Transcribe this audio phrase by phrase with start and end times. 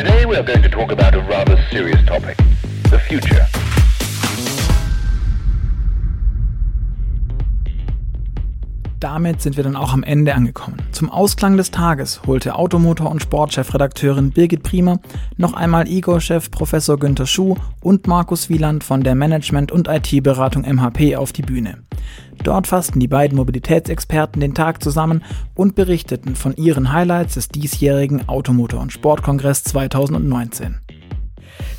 [0.00, 2.38] Today we are going to talk about a rather serious topic,
[2.84, 3.46] the future.
[9.00, 10.76] Damit sind wir dann auch am Ende angekommen.
[10.92, 15.00] Zum Ausklang des Tages holte Automotor- und Sportchefredakteurin Birgit Priemer
[15.38, 21.16] noch einmal Igor-Chef Professor Günther Schuh und Markus Wieland von der Management- und IT-Beratung MHP
[21.16, 21.78] auf die Bühne.
[22.44, 25.22] Dort fassten die beiden Mobilitätsexperten den Tag zusammen
[25.54, 30.78] und berichteten von ihren Highlights des diesjährigen Automotor- und Sportkongress 2019.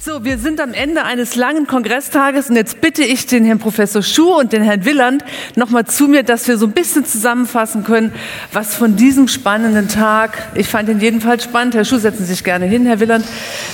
[0.04, 4.02] So, wir sind am Ende eines langen Kongresstages und jetzt bitte ich den Herrn Professor
[4.02, 5.24] Schuh und den Herrn Willand
[5.56, 8.12] nochmal zu mir, dass wir so ein bisschen zusammenfassen können,
[8.52, 12.44] was von diesem spannenden Tag, ich fand ihn jedenfalls spannend, Herr Schuh, setzen Sie sich
[12.44, 13.26] gerne hin, Herr Willand,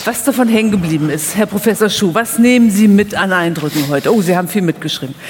[0.04, 1.38] was davon hängen geblieben ist.
[1.38, 4.14] Herr Professor Schuh, was nehmen Sie mit an Eindrücken heute?
[4.14, 5.16] Oh, Sie haben viel mitgeschrieben.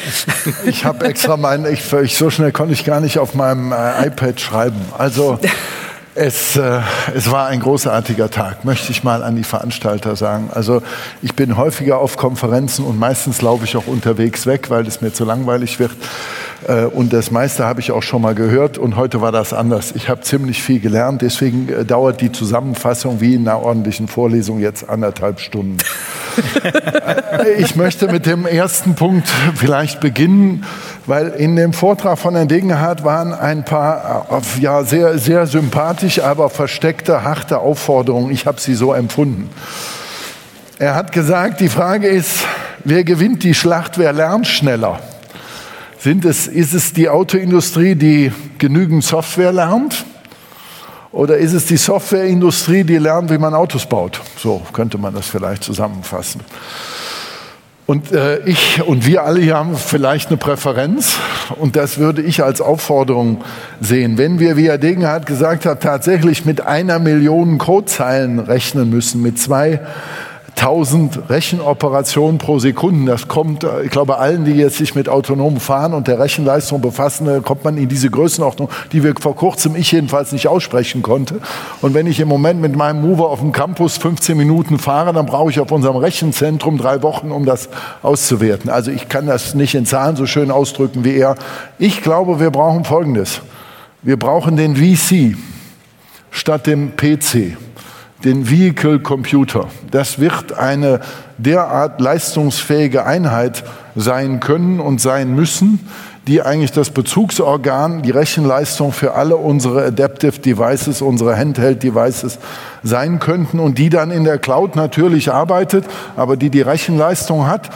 [0.65, 4.07] Ich habe extra mein, ich, ich, so schnell konnte ich gar nicht auf meinem äh,
[4.07, 4.81] iPad schreiben.
[4.97, 5.39] Also
[6.17, 6.81] es, äh,
[7.13, 10.49] es war ein großartiger Tag, möchte ich mal an die Veranstalter sagen.
[10.53, 10.81] Also
[11.21, 15.13] ich bin häufiger auf Konferenzen und meistens laufe ich auch unterwegs weg, weil es mir
[15.13, 15.91] zu langweilig wird.
[16.65, 19.91] Äh, und das meiste habe ich auch schon mal gehört und heute war das anders.
[19.95, 24.59] Ich habe ziemlich viel gelernt, deswegen äh, dauert die Zusammenfassung wie in einer ordentlichen Vorlesung
[24.59, 25.77] jetzt anderthalb Stunden.
[27.57, 30.65] ich möchte mit dem ersten Punkt vielleicht beginnen,
[31.05, 36.21] weil in dem Vortrag von Herrn Degenhardt waren ein paar äh, ja, sehr, sehr sympathisch,
[36.21, 38.31] aber versteckte, harte Aufforderungen.
[38.31, 39.49] Ich habe sie so empfunden.
[40.79, 42.45] Er hat gesagt, die Frage ist,
[42.83, 44.99] wer gewinnt die Schlacht, wer lernt schneller?
[46.07, 50.05] Sind es, ist es die Autoindustrie, die genügend Software lernt?
[51.11, 54.21] Oder ist es die Softwareindustrie, die lernt, wie man Autos baut?
[54.37, 56.39] So könnte man das vielleicht zusammenfassen.
[57.87, 61.17] Und äh, ich und wir alle hier haben vielleicht eine Präferenz
[61.59, 63.43] und das würde ich als Aufforderung
[63.81, 64.17] sehen.
[64.17, 69.39] Wenn wir, wie Herr Degenhardt gesagt hat, tatsächlich mit einer Million Codezeilen rechnen müssen, mit
[69.39, 69.81] zwei
[70.57, 73.11] 1000 Rechenoperationen pro Sekunde.
[73.11, 76.81] Das kommt, äh, ich glaube, allen, die jetzt sich mit autonomem Fahren und der Rechenleistung
[76.81, 81.39] befassen, kommt man in diese Größenordnung, die wir vor kurzem, ich jedenfalls nicht aussprechen konnte.
[81.81, 85.27] Und wenn ich im Moment mit meinem Mover auf dem Campus 15 Minuten fahre, dann
[85.27, 87.69] brauche ich auf unserem Rechenzentrum drei Wochen, um das
[88.01, 88.69] auszuwerten.
[88.69, 91.35] Also ich kann das nicht in Zahlen so schön ausdrücken wie er.
[91.77, 93.41] Ich glaube, wir brauchen Folgendes.
[94.01, 95.37] Wir brauchen den VC
[96.31, 97.57] statt dem PC
[98.23, 99.67] den Vehicle Computer.
[99.91, 101.01] Das wird eine
[101.37, 103.63] derart leistungsfähige Einheit
[103.95, 105.87] sein können und sein müssen,
[106.27, 112.37] die eigentlich das Bezugsorgan, die Rechenleistung für alle unsere Adaptive Devices, unsere Handheld Devices
[112.83, 115.85] sein könnten und die dann in der Cloud natürlich arbeitet,
[116.17, 117.69] aber die die Rechenleistung hat.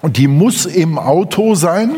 [0.00, 1.90] Und die muss im Auto sein,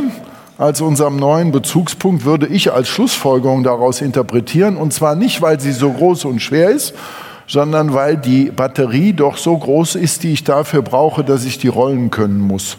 [0.59, 4.77] als unserem neuen Bezugspunkt würde ich als Schlussfolgerung daraus interpretieren.
[4.77, 6.95] Und zwar nicht, weil sie so groß und schwer ist,
[7.47, 11.69] sondern weil die Batterie doch so groß ist, die ich dafür brauche, dass ich die
[11.69, 12.79] rollen können muss.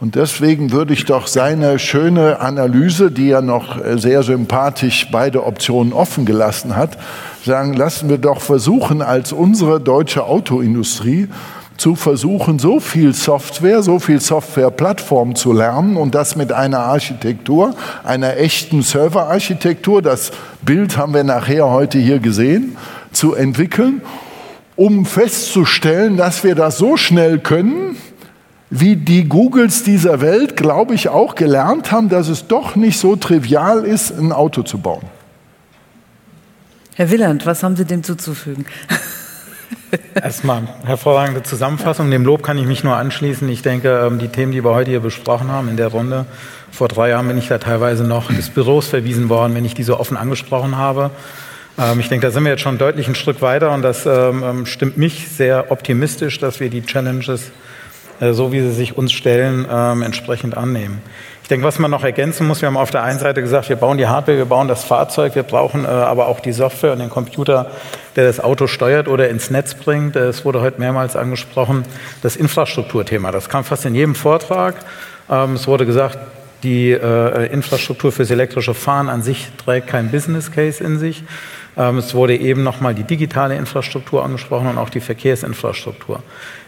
[0.00, 5.92] Und deswegen würde ich doch seine schöne Analyse, die er noch sehr sympathisch beide Optionen
[5.92, 6.98] offen gelassen hat,
[7.44, 11.28] sagen, lassen wir doch versuchen, als unsere deutsche Autoindustrie
[11.76, 17.74] zu versuchen, so viel Software, so viel Softwareplattform zu lernen und das mit einer Architektur,
[18.04, 20.02] einer echten Serverarchitektur.
[20.02, 20.32] Das
[20.62, 22.76] Bild haben wir nachher heute hier gesehen
[23.14, 24.02] zu entwickeln,
[24.76, 27.96] um festzustellen, dass wir das so schnell können,
[28.70, 33.14] wie die Googles dieser Welt, glaube ich, auch gelernt haben, dass es doch nicht so
[33.14, 35.04] trivial ist, ein Auto zu bauen.
[36.96, 38.66] Herr Willand, was haben Sie dem zuzufügen?
[40.14, 42.10] Erstmal hervorragende Zusammenfassung.
[42.10, 43.48] Dem Lob kann ich mich nur anschließen.
[43.48, 46.26] Ich denke, ähm, die Themen, die wir heute hier besprochen haben in der Runde,
[46.70, 49.84] vor drei Jahren bin ich da teilweise noch des Büros verwiesen worden, wenn ich die
[49.84, 51.10] so offen angesprochen habe.
[51.78, 54.42] Ähm, ich denke, da sind wir jetzt schon deutlich ein Stück weiter und das ähm,
[54.44, 57.50] ähm, stimmt mich sehr optimistisch, dass wir die Challenges,
[58.20, 61.02] äh, so wie sie sich uns stellen, entsprechend annehmen.
[61.42, 63.76] Ich denke, was man noch ergänzen muss, wir haben auf der einen Seite gesagt, wir
[63.76, 67.00] bauen die Hardware, wir bauen das Fahrzeug, wir brauchen äh, aber auch die Software und
[67.00, 67.70] den Computer,
[68.16, 70.16] der das Auto steuert oder ins Netz bringt.
[70.16, 71.84] Es wurde heute mehrmals angesprochen,
[72.22, 73.30] das Infrastrukturthema.
[73.30, 74.76] Das kam fast in jedem Vortrag.
[75.54, 76.18] Es wurde gesagt,
[76.62, 81.24] die äh, Infrastruktur fürs elektrische Fahren an sich trägt kein Business Case in sich.
[81.76, 86.22] Ähm, es wurde eben nochmal die digitale Infrastruktur angesprochen und auch die Verkehrsinfrastruktur.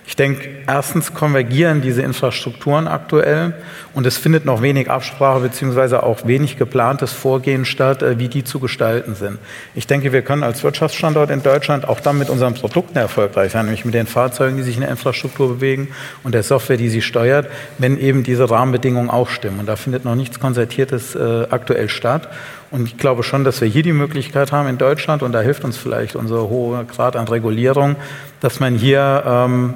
[0.09, 3.55] Ich denke, erstens konvergieren diese Infrastrukturen aktuell
[3.93, 8.45] und es findet noch wenig Absprache beziehungsweise auch wenig geplantes Vorgehen statt, äh, wie die
[8.45, 9.39] zu gestalten sind.
[9.75, 13.65] Ich denke, wir können als Wirtschaftsstandort in Deutschland auch dann mit unseren Produkten erfolgreich sein,
[13.65, 15.89] nämlich mit den Fahrzeugen, die sich in der Infrastruktur bewegen
[16.23, 17.49] und der Software, die sie steuert,
[17.79, 19.59] wenn eben diese Rahmenbedingungen auch stimmen.
[19.59, 22.29] Und da findet noch nichts Konzertiertes äh, aktuell statt.
[22.71, 25.65] Und ich glaube schon, dass wir hier die Möglichkeit haben in Deutschland, und da hilft
[25.65, 27.97] uns vielleicht unser hoher Grad an Regulierung,
[28.41, 29.75] dass man hier ähm,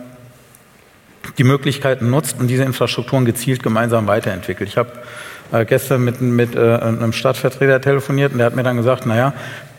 [1.39, 4.69] die Möglichkeiten nutzt und diese Infrastrukturen gezielt gemeinsam weiterentwickelt.
[4.69, 4.91] Ich habe
[5.53, 9.33] äh, gestern mit, mit äh, einem Stadtvertreter telefoniert und der hat mir dann gesagt, naja,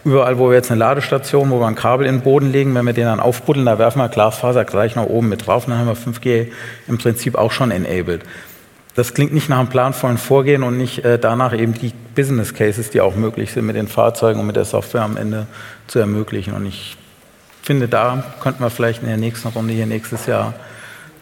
[0.03, 2.85] überall, wo wir jetzt eine Ladestation, wo wir ein Kabel in den Boden legen, wenn
[2.85, 5.87] wir den dann aufbuddeln, da werfen wir Glasfaser gleich nach oben mit drauf, dann haben
[5.87, 6.47] wir 5G
[6.87, 8.23] im Prinzip auch schon enabled.
[8.93, 12.89] Das klingt nicht nach einem planvollen Vorgehen und nicht äh, danach eben die Business Cases,
[12.89, 15.47] die auch möglich sind, mit den Fahrzeugen und mit der Software am Ende
[15.87, 16.53] zu ermöglichen.
[16.53, 16.97] Und ich
[17.61, 20.53] finde, da könnten wir vielleicht in der nächsten Runde hier nächstes Jahr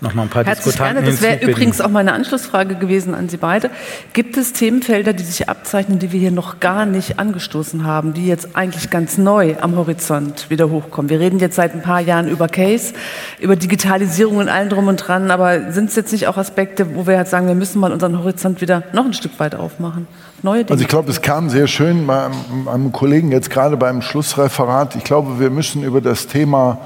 [0.01, 1.03] noch mal ein paar Herzlich gerne.
[1.03, 3.69] Das wäre übrigens auch meine Anschlussfrage gewesen an Sie beide.
[4.13, 8.25] Gibt es Themenfelder, die sich abzeichnen, die wir hier noch gar nicht angestoßen haben, die
[8.25, 11.09] jetzt eigentlich ganz neu am Horizont wieder hochkommen?
[11.09, 12.93] Wir reden jetzt seit ein paar Jahren über Case,
[13.39, 17.05] über Digitalisierung und allem drum und dran, aber sind es jetzt nicht auch Aspekte, wo
[17.05, 20.07] wir halt sagen, wir müssen mal unseren Horizont wieder noch ein Stück weit aufmachen?
[20.43, 20.71] Neue Dinge?
[20.71, 22.29] Also ich glaube, es kam sehr schön bei
[22.71, 24.95] einem Kollegen jetzt gerade beim Schlussreferat.
[24.95, 26.79] Ich glaube, wir müssen über das Thema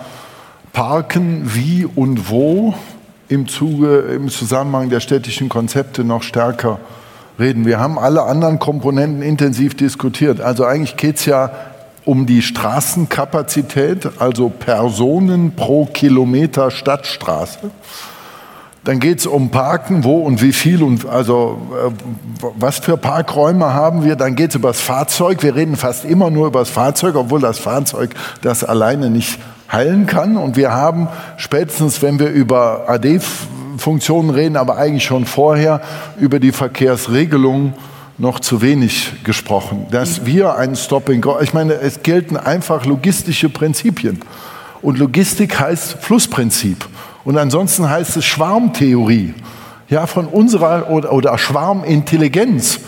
[0.71, 2.74] Parken, wie und wo
[3.33, 6.80] im Zuge, im Zusammenhang der städtischen Konzepte noch stärker
[7.39, 7.65] reden.
[7.65, 10.39] Wir haben alle anderen Komponenten intensiv diskutiert.
[10.39, 11.51] Also eigentlich geht es ja
[12.06, 17.71] um die Straßenkapazität, also Personen pro Kilometer Stadtstraße.
[18.83, 21.91] Dann geht es um Parken, wo und wie viel und also äh,
[22.57, 24.18] was für Parkräume haben wir.
[24.18, 25.41] Dann geht es über das Fahrzeug.
[25.41, 29.39] Wir reden fast immer nur über das Fahrzeug, obwohl das Fahrzeug das alleine nicht
[29.74, 30.38] heilen kann.
[30.38, 35.81] Und wir haben spätestens, wenn wir über AD-Funktionen reden, aber eigentlich schon vorher
[36.20, 37.74] über die Verkehrsregelung
[38.18, 39.88] noch zu wenig gesprochen.
[39.92, 44.22] Dass wir einen Stopping, ich meine, es gelten einfach logistische Prinzipien.
[44.81, 46.86] Und Logistik heißt Flussprinzip.
[47.25, 49.34] Und ansonsten heißt es Schwarmtheorie.
[49.90, 52.80] Ja, von unserer oder, oder Schwarmintelligenz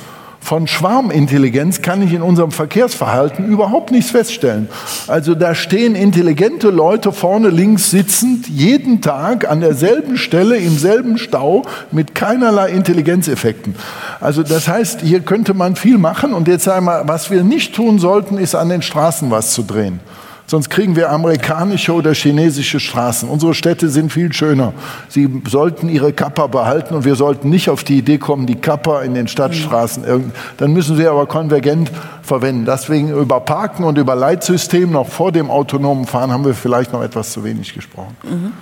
[0.45, 4.69] von Schwarmintelligenz kann ich in unserem Verkehrsverhalten überhaupt nichts feststellen.
[5.07, 11.17] Also da stehen intelligente Leute vorne links sitzend, jeden Tag an derselben Stelle, im selben
[11.17, 13.75] Stau, mit keinerlei Intelligenzeffekten.
[14.19, 16.31] Also das heißt, hier könnte man viel machen.
[16.31, 19.99] Und jetzt einmal, was wir nicht tun sollten, ist an den Straßen was zu drehen.
[20.47, 23.27] Sonst kriegen wir amerikanische oder chinesische Straßen.
[23.27, 24.73] Unsere Städte sind viel schöner.
[25.09, 29.01] Sie sollten ihre Kappa behalten und wir sollten nicht auf die Idee kommen, die Kappa
[29.01, 30.03] in den Stadtstraßen.
[30.03, 30.31] Mhm.
[30.57, 32.65] Dann müssen sie aber konvergent verwenden.
[32.65, 37.01] Deswegen über Parken und über Leitsystem noch vor dem autonomen Fahren haben wir vielleicht noch
[37.01, 38.15] etwas zu wenig gesprochen.
[38.23, 38.53] Mhm.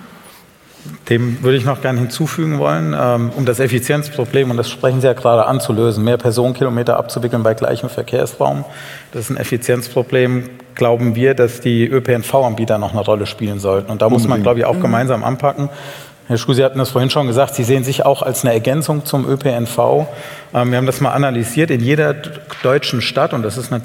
[1.08, 5.06] Dem würde ich noch gerne hinzufügen wollen, ähm, um das Effizienzproblem, und das sprechen Sie
[5.06, 8.64] ja gerade an, zu lösen, mehr Personenkilometer abzuwickeln bei gleichem Verkehrsraum.
[9.12, 13.90] Das ist ein Effizienzproblem, glauben wir, dass die ÖPNV-Anbieter noch eine Rolle spielen sollten.
[13.90, 14.82] Und da muss man, glaube ich, auch mhm.
[14.82, 15.70] gemeinsam anpacken.
[16.26, 19.04] Herr Schuh, Sie hatten das vorhin schon gesagt, Sie sehen sich auch als eine Ergänzung
[19.04, 20.06] zum ÖPNV.
[20.54, 21.70] Ähm, wir haben das mal analysiert.
[21.70, 22.14] In jeder
[22.62, 23.82] deutschen Stadt, und das ist eine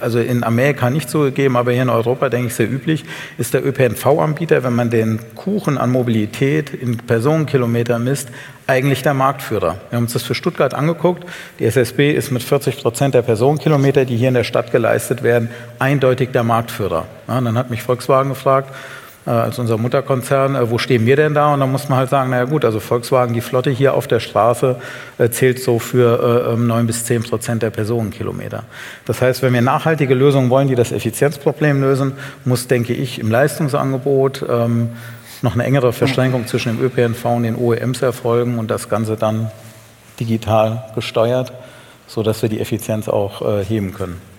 [0.00, 3.04] also in Amerika nicht so gegeben, aber hier in Europa, denke ich, sehr üblich,
[3.38, 8.28] ist der ÖPNV-Anbieter, wenn man den Kuchen an Mobilität in Personenkilometer misst,
[8.66, 9.76] eigentlich der Marktführer.
[9.90, 11.24] Wir haben uns das für Stuttgart angeguckt.
[11.58, 15.50] Die SSB ist mit 40 Prozent der Personenkilometer, die hier in der Stadt geleistet werden,
[15.78, 17.06] eindeutig der Marktführer.
[17.28, 18.74] Ja, dann hat mich Volkswagen gefragt,
[19.30, 21.52] als unser Mutterkonzern, äh, wo stehen wir denn da?
[21.52, 24.20] Und dann muss man halt sagen, naja gut, also Volkswagen, die Flotte hier auf der
[24.20, 24.76] Straße
[25.18, 28.62] äh, zählt so für neun ähm, bis zehn Prozent der Personenkilometer.
[29.04, 32.12] Das heißt, wenn wir nachhaltige Lösungen wollen, die das Effizienzproblem lösen,
[32.44, 34.90] muss, denke ich, im Leistungsangebot ähm,
[35.42, 39.50] noch eine engere Verschränkung zwischen dem ÖPNV und den OEMs erfolgen und das Ganze dann
[40.20, 41.52] digital gesteuert,
[42.06, 44.35] sodass wir die Effizienz auch heben können.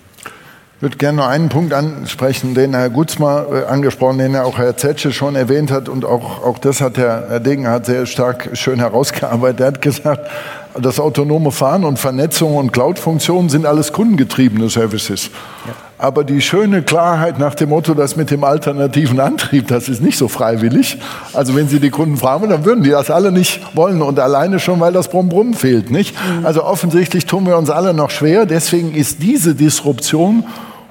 [0.78, 4.58] Ich würde gerne noch einen Punkt ansprechen, den Herr Gutzmer äh, angesprochen, den er auch
[4.58, 8.50] Herr Zetsche schon erwähnt hat und auch, auch das hat Herr, Herr Degenhardt sehr stark
[8.52, 9.58] schön herausgearbeitet.
[9.58, 10.30] Er hat gesagt,
[10.80, 15.30] das autonome Fahren und Vernetzung und Cloud-Funktionen sind alles kundengetriebene Services.
[15.66, 15.72] Ja.
[15.98, 20.16] Aber die schöne Klarheit nach dem Motto, das mit dem alternativen Antrieb, das ist nicht
[20.16, 20.98] so freiwillig.
[21.32, 24.60] Also wenn Sie die Kunden fragen, dann würden die das alle nicht wollen und alleine
[24.60, 26.14] schon, weil das Brumm-Brumm fehlt, nicht?
[26.14, 26.46] Mhm.
[26.46, 28.46] Also offensichtlich tun wir uns alle noch schwer.
[28.46, 30.44] Deswegen ist diese Disruption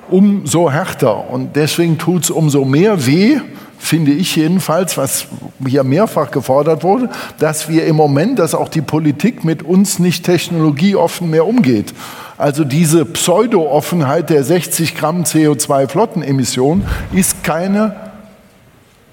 [0.10, 1.30] umso härter.
[1.30, 3.40] Und deswegen tut es umso mehr weh,
[3.78, 5.28] finde ich jedenfalls, was
[5.66, 7.10] hier mehrfach gefordert wurde,
[7.40, 11.94] dass wir im Moment, dass auch die Politik mit uns nicht technologieoffen mehr umgeht.
[12.38, 16.84] Also diese Pseudo-Offenheit der 60 Gramm CO2-Flottenemission
[17.14, 17.96] ist keine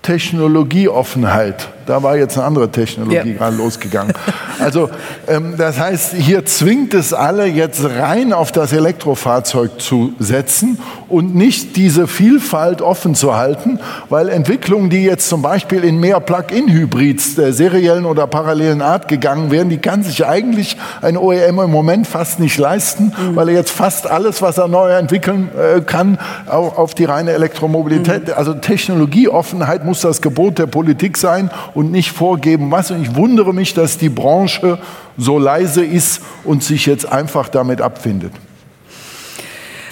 [0.03, 1.69] Technologieoffenheit.
[1.87, 3.37] Da war jetzt eine andere Technologie ja.
[3.37, 4.15] gerade losgegangen.
[4.61, 4.89] Also
[5.27, 11.35] ähm, das heißt, hier zwingt es alle jetzt rein auf das Elektrofahrzeug zu setzen und
[11.35, 17.35] nicht diese Vielfalt offen zu halten, weil Entwicklungen, die jetzt zum Beispiel in mehr Plug-in-Hybrids
[17.35, 22.07] der seriellen oder parallelen Art gegangen wären, die kann sich eigentlich ein OEM im Moment
[22.07, 23.37] fast nicht leisten, mhm.
[23.37, 27.33] weil er jetzt fast alles, was er neu entwickeln äh, kann, auch auf die reine
[27.33, 28.35] Elektromobilität, mhm.
[28.37, 32.91] also Technologieoffenheit muss das Gebot der Politik sein und nicht vorgeben, was.
[32.91, 34.79] Und ich wundere mich, dass die Branche
[35.17, 38.33] so leise ist und sich jetzt einfach damit abfindet.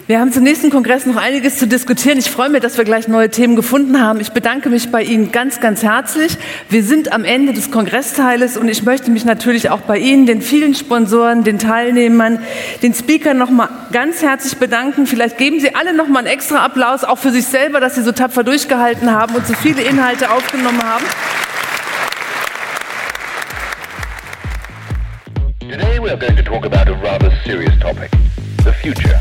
[0.08, 2.18] Wir haben zum nächsten Kongress noch einiges zu diskutieren.
[2.18, 4.18] Ich freue mich, dass wir gleich neue Themen gefunden haben.
[4.18, 6.36] Ich bedanke mich bei Ihnen ganz, ganz herzlich.
[6.68, 10.42] Wir sind am Ende des Kongressteiles und ich möchte mich natürlich auch bei Ihnen, den
[10.42, 12.40] vielen Sponsoren, den Teilnehmern,
[12.82, 15.06] den Speakern noch mal ganz herzlich bedanken.
[15.06, 18.02] Vielleicht geben Sie alle noch mal einen extra Applaus, auch für sich selber, dass Sie
[18.02, 21.04] so tapfer durchgehalten haben und so viele Inhalte aufgenommen haben.
[26.12, 28.10] We are going to talk about a rather serious topic,
[28.64, 29.18] the future.